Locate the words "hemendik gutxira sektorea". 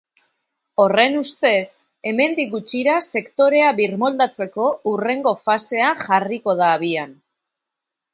2.11-3.67